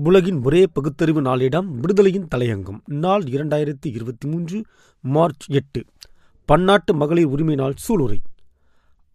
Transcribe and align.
உலகின் 0.00 0.42
ஒரே 0.42 0.66
பகுத்தறிவு 0.66 1.22
நாளிடம் 1.22 1.80
விடுதலையின் 1.80 2.26
தலையங்கம். 2.34 2.80
நாள் 2.84 3.22
இரண்டாயிரத்தி 3.22 3.86
இருபத்தி 3.86 4.28
மூன்று 4.28 4.64
மார்ச் 5.00 5.50
எட்டு. 5.50 5.84
பன்னாட்டு 6.44 6.94
மகளிர் 6.94 7.26
உரிமை 7.26 7.54
நாள் 7.54 7.74
சூளுரை. 7.88 8.16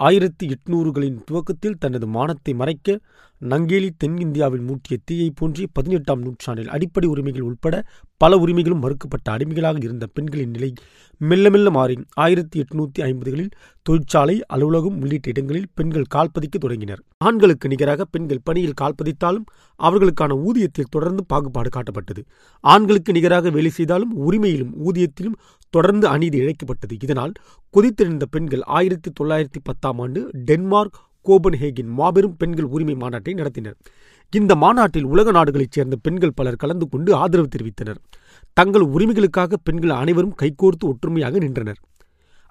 ஆயிரத்தி 0.06 0.46
எட்நூறுகளின் 0.48 1.18
துவக்கத்தில் 1.26 1.78
தனது 1.80 2.08
மானத்தை 2.08 2.54
மறைக்க 2.54 2.96
நங்கேலி 3.42 3.90
தென்னிந்தியாவில் 3.98 4.62
மூட்டிய 4.62 4.96
தீயை 5.06 5.28
போன்றி 5.36 5.64
பதினெட்டாம் 5.74 6.22
நூற்றாண்டில் 6.22 6.70
அடிப்படை 6.70 7.08
உரிமைகள் 7.10 7.42
உட்பட 7.42 7.76
பல 8.18 8.38
உரிமைகளும் 8.38 8.82
மறுக்கப்பட்ட 8.84 9.28
அடிமைகளாக 9.32 9.80
இருந்த 9.84 10.06
பெண்களின் 10.08 10.50
நிலை 10.50 10.70
மெல்ல 11.22 11.50
மெல்ல 11.50 11.72
மாறி 11.72 11.96
ஆயிரத்தி 12.16 12.58
எட்நூத்தி 12.62 13.02
ஐம்பதுகளில் 13.02 13.52
தொழிற்சாலை 13.86 14.36
அலுவலகம் 14.48 14.98
உள்ளிட்ட 15.02 15.30
இடங்களில் 15.30 15.70
பெண்கள் 15.74 16.12
கால்பதிக்க 16.16 16.58
தொடங்கினர். 16.58 17.02
ஆண்களுக்கு 17.18 17.68
நிகராக 17.68 18.06
பெண்கள் 18.06 18.44
பணியில் 18.44 18.80
கால்பதித்தாலும் 18.82 19.48
அவர்களுக்கான 19.80 20.38
ஊதியத்தில் 20.48 20.92
தொடர்ந்து 20.92 21.26
பாகுபாடு 21.26 21.70
காட்டப்பட்டது. 21.76 22.24
ஆண்களுக்கு 22.64 23.12
நிகராக 23.12 23.50
வேலை 23.50 23.70
செய்தாலும் 23.70 24.16
உரிமையிலும் 24.26 24.74
ஊதியத்திலும் 24.88 25.38
தொடர்ந்து 25.76 26.06
அநீதி 26.08 26.38
இழைக்கப்பட்டது. 26.40 26.96
இதனால் 27.04 27.34
கொதித்தெழுந்த 27.74 28.26
பெண்கள் 28.34 28.64
ஆயிரத்தி 28.78 29.10
தொள்ளாயிரத்தி 29.20 29.62
பத்தாம் 29.64 30.00
ஆண்டு 30.00 30.22
டென்மார்க் 30.52 30.98
கோபன்ஹேகின் 31.28 31.92
மாபெரும் 32.00 32.38
பெண்கள் 32.38 32.72
உரிமை 32.76 32.96
மாநாட்டை 32.96 33.34
நடத்தினர். 33.34 33.78
இந்த 34.34 34.54
மாநாட்டில் 34.56 35.10
உலக 35.14 35.32
நாடுகளைச் 35.32 35.76
சேர்ந்த 35.76 35.96
பெண்கள் 36.06 36.36
பலர் 36.36 36.62
கலந்து 36.64 36.86
கொண்டு 36.90 37.12
ஆதரவு 37.16 37.48
தெரிவித்தனர். 37.56 38.00
தங்கள் 38.58 38.86
உரிமைகளுக்காக 38.96 39.54
பெண்கள் 39.64 39.94
அனைவரும் 40.02 40.36
கைகோர்த்து 40.42 40.86
ஒற்றுமையாக 40.92 41.38
நின்றனர். 41.38 41.80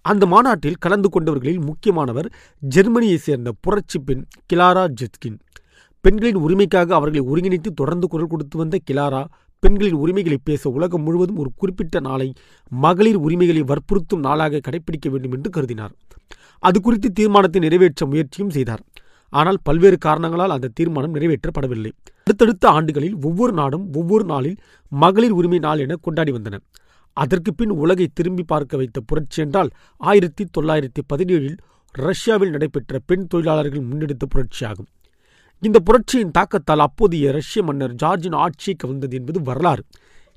அந்த 0.04 0.24
மாநாட்டில் 0.26 0.80
கலந்து 0.84 1.08
கொண்டவர்களில் 1.08 1.64
முக்கியமானவர் 1.68 2.28
ஜெர்மனியைச் 2.74 3.26
சேர்ந்த 3.26 3.50
புரட்சி 3.60 3.98
பெண் 3.98 4.24
கிலாரா 4.52 4.84
ஜெத்கின் 5.00 5.38
பெண்களின் 6.04 6.40
உரிமைக்காக 6.46 6.90
அவர்களை 6.98 7.22
ஒருங்கிணைத்து 7.32 7.70
தொடர்ந்து 7.74 8.06
குரல் 8.08 8.32
கொடுத்து 8.32 8.56
வந்த 8.58 8.76
கிலாரா 8.90 9.22
பெண்களின் 9.64 9.98
உரிமைகளை 10.02 10.38
பேச 10.48 10.70
உலகம் 10.76 11.04
முழுவதும் 11.06 11.40
ஒரு 11.42 11.50
குறிப்பிட்ட 11.60 11.96
நாளை 12.06 12.26
மகளிர் 12.84 13.18
உரிமைகளை 13.26 13.62
வற்புறுத்தும் 13.70 14.24
நாளாக 14.26 14.60
கடைபிடிக்க 14.66 15.08
வேண்டும் 15.12 15.34
என்று 15.36 15.50
கருதினார். 15.56 15.92
அது 16.62 16.78
குறித்து 16.80 17.08
தீர்மானத்தை 17.18 17.60
நிறைவேற்ற 17.64 18.06
முயற்சியும் 18.06 18.52
செய்தார். 18.56 18.82
ஆனால் 19.32 19.58
பல்வேறு 19.66 19.98
காரணங்களால் 20.06 20.54
அந்த 20.56 20.72
தீர்மானம் 20.78 21.14
நிறைவேற்றப்படவில்லை. 21.16 21.92
அடுத்தடுத்த 22.24 22.64
ஆண்டுகளில் 22.68 23.16
ஒவ்வொரு 23.28 23.52
நாடும் 23.52 23.84
ஒவ்வொரு 24.00 24.24
நாளில் 24.24 24.56
மகளிர் 24.92 25.36
உரிமை 25.38 25.60
நாள் 25.66 25.82
என 25.84 25.96
கொண்டாடி 26.06 26.32
வந்தன. 26.32 26.58
அதற்கு 27.16 27.50
பின் 27.54 27.72
உலகை 27.82 28.06
திரும்பி 28.18 28.44
பார்க்க 28.52 28.80
வைத்த 28.80 28.98
புரட்சி 29.00 29.38
என்றால் 29.44 29.70
ஆயிரத்தி 30.00 30.44
தொள்ளாயிரத்தி 30.56 31.02
பதினேழில் 31.12 31.58
ரஷ்யாவில் 31.94 32.50
நடைபெற்ற 32.50 33.00
பெண் 33.06 33.26
தொழிலாளர்கள் 33.26 33.88
முன்னெடுத்த 33.88 34.26
புரட்சியாகும். 34.34 34.88
இந்த 35.66 35.78
புரட்சியின் 35.78 36.30
தாக்கத்தால் 36.30 36.78
அப்போதைய 36.78 37.32
ரஷ்ய 37.32 37.62
மன்னர் 37.62 37.94
ஜார்ஜின் 37.94 38.34
ஆட்சிக்கு 38.34 38.86
கவிழ்ந்தது 38.86 39.12
என்பது 39.12 39.42
வரலாறு. 39.42 39.84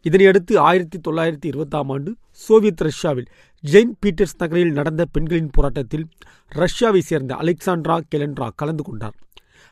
இதனையடுத்து 0.03 0.57
ஆயிரத்தி 0.57 0.99
தொள்ளாயிரத்தி 1.07 1.45
இருபத்தாம் 1.45 1.89
ஆண்டு 1.89 2.15
சோவியத் 2.31 2.81
ரஷ்யாவில் 2.81 3.25
ஜெயின் 3.71 3.93
பீட்டர்ஸ் 3.99 4.35
நகரில் 4.37 4.71
நடந்த 4.71 5.05
பெண்களின் 5.05 5.49
போராட்டத்தில் 5.51 6.05
ரஷ்யாவை 6.55 6.99
சேர்ந்த 6.99 7.35
அலெக்சாண்ட்ரா 7.35 8.01
கெலண்ட்ரா 8.15 8.49
கலந்து 8.55 8.83
கொண்டார். 8.83 9.15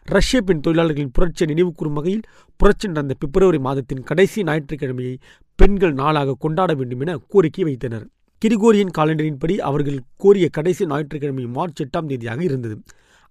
ரஷ்ய 0.04 0.42
பெண் 0.42 0.60
தொழிலாளர்களின் 0.60 1.12
புரட்சியை 1.12 1.48
நினைவுகூரும் 1.50 1.94
வகையில் 1.94 2.26
புரட்சி 2.56 2.88
நடந்த 2.88 3.14
பிப்ரவரி 3.20 3.60
மாதத்தின் 3.60 4.04
கடைசி 4.04 4.44
ஞாயிற்றுக்கிழமையை 4.44 5.16
பெண்கள் 5.56 5.94
நாளாக 5.94 6.36
கொண்டாட 6.40 6.74
வேண்டும் 6.74 7.00
என 7.00 7.20
கோரிக்கை 7.28 7.64
வைத்தனர். 7.64 8.08
கிரிகோரியன் 8.42 8.96
காலண்டரின்படி 8.98 9.58
அவர்கள் 9.58 10.02
கோரிய 10.18 10.50
கடைசி 10.50 10.86
ஞாயிற்றுக்கிழமை 10.86 11.46
மார்ச் 11.46 11.82
எட்டாம் 11.82 12.10
தேதியாக 12.12 12.42
இருந்தது. 12.42 12.78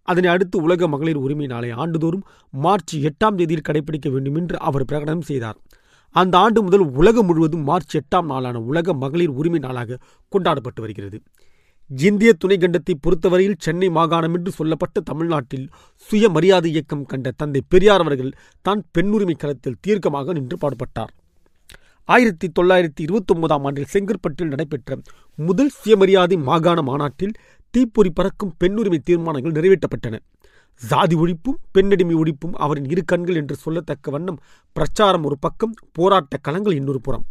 அதனை 0.08 0.30
அடுத்து 0.30 0.56
உலக 0.62 0.88
மகளிர் 0.88 1.16
உரிமை 1.16 1.46
நாளை 1.46 1.70
ஆண்டுதோறும் 1.70 2.26
மார்ச் 2.50 2.94
எட்டாம் 3.08 3.36
தேதியில் 3.36 3.66
கடைபிடிக்க 3.68 4.08
வேண்டும் 4.10 4.34
என்று 4.34 4.58
அவர் 4.58 4.84
பிரகடனம் 4.84 5.28
செய்தார். 5.30 5.58
அந்த 6.14 6.38
ஆண்டு 6.38 6.62
முதல் 6.62 6.84
உலகம் 7.00 7.26
முழுவதும் 7.26 7.62
மார்ச் 7.62 7.94
எட்டாம் 7.96 8.24
நாளான 8.24 8.60
உலக 8.60 8.94
மகளிர் 8.94 9.36
உரிமை 9.40 9.58
நாளாக 9.58 9.98
கொண்டாடப்பட்டு 10.28 10.80
வருகிறது. 10.80 11.18
இந்திய 11.90 12.30
துணைக்கண்டத்தை 12.44 12.94
பொறுத்தவரையில் 13.00 13.58
சென்னை 13.58 13.88
மாகாணம் 13.90 14.34
என்று 14.34 14.50
சொல்லப்பட்ட 14.50 15.00
தமிழ்நாட்டில் 15.00 15.66
சுயமரியாதை 16.10 16.70
இயக்கம் 16.70 17.06
கண்ட 17.06 17.30
தந்தை 17.30 17.60
பெரியார் 17.68 18.00
அவர்கள் 18.00 18.32
தான் 18.62 18.82
பெண்ணுரிமை 18.98 19.36
களத்தில் 19.36 19.80
தீர்க்கமாக 19.80 20.32
நின்று 20.32 20.56
பாடுபட்டார். 20.56 21.12
ஆயிரத்தி 22.08 22.46
தொள்ளாயிரத்தி 22.60 23.02
இருபத்தி 23.06 23.34
ஒன்பதாம் 23.34 23.64
ஆண்டில் 23.64 23.90
செங்கற்பட்டில் 23.92 24.48
நடைபெற்ற 24.48 24.96
முதல் 25.38 25.72
சுயமரியாதை 25.80 26.36
மாகாண 26.36 26.82
மாநாட்டில் 26.82 27.34
தீப்பொறி 27.74 28.10
பறக்கும் 28.10 28.54
பெண்ணுரிமை 28.60 28.98
தீர்மானங்கள் 28.98 29.56
நிறைவேற்றப்பட்டன. 29.58 30.16
சாதி 30.82 31.16
ஒழிப்பும் 31.16 31.60
பெண்ணடிமை 31.70 32.14
ஒழிப்பும் 32.14 32.56
அவரின் 32.64 32.88
இரு 32.92 33.02
கண்கள் 33.04 33.38
என்று 33.40 33.56
சொல்லத்தக்க 33.64 34.10
வண்ணம் 34.10 34.38
பிரச்சாரம் 34.76 35.24
ஒரு 35.24 35.36
பக்கம் 35.38 35.74
போராட்ட 35.92 36.38
களங்கள் 36.48 36.78
இன்னொரு 36.80 37.00
புறம். 37.00 37.24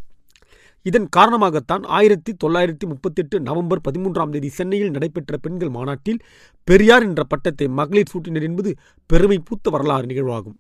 இதன் 0.85 1.07
காரணமாகத்தான் 1.16 1.84
ஆயிரத்தி 1.97 2.31
தொள்ளாயிரத்தி 2.44 2.85
முப்பத்தெட்டு 2.88 3.40
நவம்பர் 3.40 3.81
பதிமூன்றாம் 3.88 4.30
தேதி 4.30 4.50
சென்னையில் 4.50 4.90
நடைபெற்ற 4.90 5.38
பெண்கள் 5.38 5.69
மாநாட்டில் 5.69 6.22
பெரியார் 6.68 7.03
என்ற 7.03 7.24
பட்டத்தை 7.24 7.68
மகளிர் 7.80 8.12
சூட்டினர் 8.13 8.47
என்பது 8.50 8.72
பெருமை 9.09 9.38
பூத்த 9.40 9.69
வரலாறு 9.69 10.06
நிகழ்வாகும். 10.06 10.57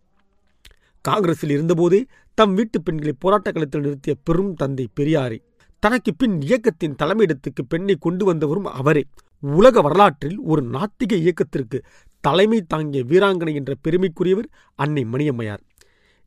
காங்கிரஸில் 1.05 1.53
இருந்தபோதே 1.57 2.01
தம் 2.37 2.53
வீட்டு 2.53 2.81
பெண்களை 2.81 3.13
போராட்ட 3.19 3.51
களத்தில் 3.51 3.81
நிறுத்திய 3.81 4.13
பெரும் 4.23 4.53
தந்தை 4.53 4.85
பெரியாரே 4.99 5.39
தனக்கு 5.83 6.11
பின் 6.15 6.37
இயக்கத்தின் 6.41 6.97
தலைமையிடத்துக்கு 7.01 7.63
பெண்ணை 7.67 7.95
கொண்டு 7.99 8.25
வந்தவரும் 8.25 8.69
அவரே. 8.79 9.03
உலக 9.43 9.81
வரலாற்றில் 9.81 10.37
ஒரு 10.43 10.61
நாத்திக 10.73 11.13
இயக்கத்திற்கு 11.15 11.77
தலைமை 12.23 12.59
தாங்கிய 12.63 13.01
வீராங்கனை 13.03 13.53
என்ற 13.53 13.71
பெருமைக்குரியவர் 13.85 14.49
அன்னை 14.79 15.03
மணியம்மையார். 15.03 15.61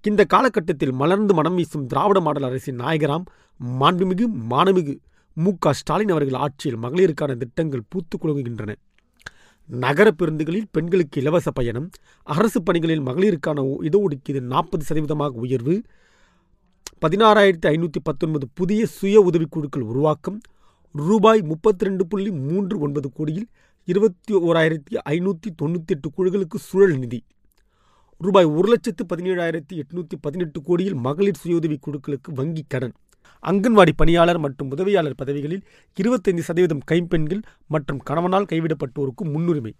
இந்த 0.05 0.23
காலகட்டத்தில் 0.25 0.93
மலர்ந்து 0.93 1.35
மனம் 1.35 1.55
வீசும் 1.55 1.87
திராவிட 1.87 2.19
மாடல் 2.21 2.47
அரசின் 2.49 2.81
நாயகராம் 2.81 3.27
மாண்புமிகு 3.81 4.27
மானமிகு 4.53 4.95
மு 5.37 5.51
க 5.59 5.73
ஸ்டாலின் 5.73 6.13
அவர்கள் 6.15 6.41
ஆட்சியில் 6.45 6.83
மகளிருக்கான 6.83 7.33
திட்டங்கள் 7.37 7.89
பூத்து 7.89 8.17
குலுங்குகின்றன. 8.19 8.73
நகர 9.71 10.09
பேருந்துகளில் 10.11 10.69
பெண்களுக்கு 10.71 11.17
இலவச 11.23 11.49
பயணம் 11.51 11.87
அரசு 12.27 12.59
பணிகளில் 12.63 13.07
மகளிருக்கான 13.09 13.63
இடஒதுக்கீடு 13.89 14.41
நாற்பது 14.53 14.85
சதவீதமாக 14.89 15.41
உயர்வு 15.45 15.75
பதினாறாயிரத்தி 17.03 17.69
ஐநூற்றி 17.69 18.01
பத்தொன்பது 18.03 18.47
புதிய 18.55 18.83
சுய 18.97 19.17
உதவிக்குழுக்கள் 19.21 19.87
உருவாக்கம் 19.91 20.39
ரூபாய் 20.97 21.41
முப்பத்தி 21.43 21.85
ரெண்டு 21.85 22.07
புள்ளி 22.07 22.31
மூன்று 22.31 22.79
ஒன்பது 22.79 23.13
கோடியில் 23.13 23.47
இருபத்தி 23.85 24.35
ஓராயிரத்தி 24.35 24.99
ஐநூற்றி 25.11 25.49
தொண்ணூற்றி 25.63 25.93
எட்டு 25.95 26.11
குழுக்களுக்கு 26.11 26.59
சுழல் 26.59 26.99
நிதி. 26.99 27.25
ரூபாய் 28.17 28.45
ஒரு 28.45 28.69
லட்சத்து 28.69 29.05
பதினேழாயிரத்தி 29.05 29.75
எட்நூற்றி 29.75 30.17
பதினெட்டு 30.21 30.63
கோடியில் 30.63 30.95
மகளிர் 30.95 31.41
சுயஉதவி 31.45 31.79
குழுக்களுக்கு 31.87 32.33
வங்கி 32.35 32.65
கடன். 32.69 32.93
அங்கன்வாடி 33.43 33.93
பணியாளர் 33.97 34.39
மற்றும் 34.39 34.71
உதவியாளர் 34.71 35.15
பதவிகளில் 35.15 35.65
இருபத்தைந்து 35.95 36.43
சதவீதம் 36.43 36.85
கைம்பெண்கள் 36.85 37.41
மற்றும் 37.69 37.99
கணவனால் 37.99 38.47
கைவிடப்பட்டோருக்கு 38.53 39.25
முன்னுரிமை. 39.25 39.75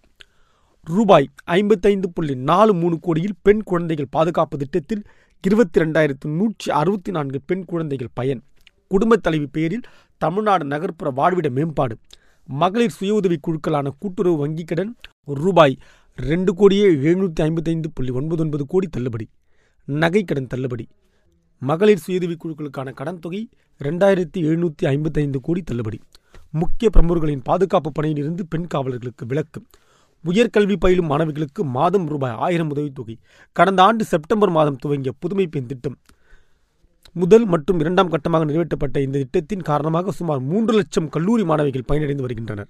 ரூபாய் 0.83 1.29
ஐம்பத்தைந்து 1.43 2.09
புள்ளி 2.09 2.35
நாலு 2.35 2.73
மூணு 2.73 2.99
கோடியில் 2.99 3.37
பெண் 3.41 3.63
குழந்தைகள் 3.63 4.11
பாதுகாப்பு 4.11 4.57
திட்டத்தில் 4.57 5.05
இருபத்தி 5.43 5.81
ரெண்டாயிரத்து 5.81 6.27
நூற்றி 6.27 6.71
அறுபத்தி 6.71 7.11
நான்கு 7.11 7.41
பெண் 7.45 7.65
குழந்தைகள் 7.65 8.13
பயன். 8.13 8.43
குடும்பத் 8.87 9.23
தலைவி 9.23 9.47
பெயரில் 9.51 9.81
தமிழ்நாடு 10.25 10.65
நகர்ப்புற 10.65 11.09
வாழ்விட 11.11 11.47
மேம்பாடு. 11.49 11.95
மகளிர் 12.47 12.95
சுய 12.97 13.13
உதவி 13.13 13.37
குழுக்களான 13.39 13.87
கூட்டுறவு 13.99 14.37
வங்கிக் 14.41 14.69
கடன் 14.71 14.91
ரூபாய் 15.43 15.75
ரெண்டு 16.15 16.51
கோடியே 16.53 16.87
எழுநூற்றி 17.07 17.41
ஐம்பத்தைந்து 17.47 17.87
புள்ளி 17.95 18.11
ஒன்பது 18.19 18.41
ஒன்பது 18.43 18.65
கோடி 18.65 18.87
தள்ளுபடி. 18.87 19.25
நகைக்கடன் 19.87 20.51
தள்ளுபடி. 20.53 20.85
மகளிர் 21.61 22.03
சுயதவி 22.05 22.35
குழுக்களுக்கான 22.37 22.93
கடன் 22.99 23.19
தொகை 23.19 23.41
ரெண்டாயிரத்தி 23.83 24.39
எழுநூற்றி 24.49 24.85
ஐம்பத்தைந்து 24.93 25.39
கோடி 25.47 25.61
தள்ளுபடி. 25.61 25.99
முக்கிய 26.61 26.89
பிரமுகர்களின் 26.89 27.45
பாதுகாப்பு 27.49 27.91
பணியில் 27.91 28.21
இருந்து 28.23 28.43
பெண் 28.47 28.67
காவலர்களுக்கு 28.73 29.25
விலக்கு. 29.27 29.61
உயர்கல்வி 30.25 30.75
பயிலும் 30.83 31.09
மாணவிகளுக்கு 31.09 31.61
மாதம் 31.77 32.07
ரூபாய் 32.07 32.37
ஆயிரம் 32.45 32.69
உதவித்தொகை 32.69 33.15
கடந்த 33.51 33.79
ஆண்டு 33.83 34.03
செப்டம்பர் 34.05 34.53
மாதம் 34.57 34.81
துவங்கிய 34.83 35.11
புதுமை 35.19 35.47
பெண் 35.47 35.69
திட்டம் 35.71 35.97
முதல் 37.15 37.45
மற்றும் 37.45 37.79
இரண்டாம் 37.79 38.09
கட்டமாக 38.13 38.45
நிறைவேற்றப்பட்ட 38.45 38.97
இந்த 39.01 39.17
திட்டத்தின் 39.17 39.61
காரணமாக 39.61 40.11
சுமார் 40.11 40.41
மூன்று 40.49 40.73
லட்சம் 40.73 41.07
கல்லூரி 41.09 41.43
மாணவிகள் 41.43 41.85
பயனடைந்து 41.87 42.25
வருகின்றனர். 42.25 42.67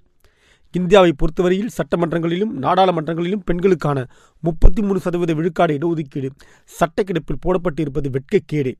இந்தியாவை 0.74 1.12
பொறுத்தவரையில் 1.12 1.72
சட்டமன்றங்களிலும் 1.78 2.52
நாடாளுமன்றங்களிலும் 2.64 3.42
பெண்களுக்கான 3.44 3.98
முப்பத்தி 4.42 4.82
மூணு 4.82 5.00
சதவீத 5.00 5.34
விழுக்காடு 5.34 5.74
இடஒதுக்கீடு 5.78 6.30
சட்டக்கிடப்பில் 6.78 7.42
போடப்பட்டிருப்பது 7.46 8.10
வெட்கக்கேடு. 8.16 8.72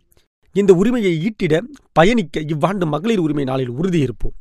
இந்த 0.54 0.72
உரிமையை 0.74 1.14
ஈட்டிட 1.26 1.54
பயணிக்க 1.92 2.40
இவ்வாண்டு 2.54 2.86
மகளிர் 2.86 3.18
உரிமை 3.18 3.44
நாளில் 3.44 3.76
உறுதியேற்போம் 3.80 4.36